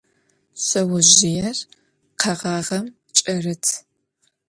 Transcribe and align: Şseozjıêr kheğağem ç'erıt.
Şseozjıêr 0.63 1.57
kheğağem 2.21 2.85
ç'erıt. 3.15 3.65